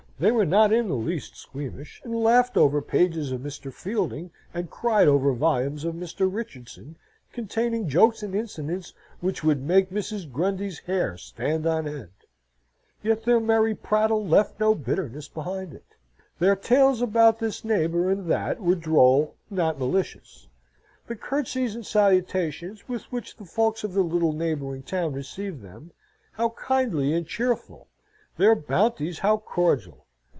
[0.21, 3.73] They were not in the least squeamish; and laughed over pages of Mr.
[3.73, 6.31] Fielding, and cried over volumes of Mr.
[6.31, 6.95] Richardson,
[7.33, 10.31] containing jokes and incidents which would make Mrs.
[10.31, 12.11] Grundy's hair stand on end,
[13.01, 15.95] yet their merry prattle left no bitterness behind it:
[16.37, 20.47] their tales about this neighbour and that were droll, not malicious;
[21.07, 25.89] the curtseys and salutations with which the folks of the little neighbouring town received them,
[26.33, 27.87] how kindly and cheerful!
[28.37, 29.97] their bounties how cordial!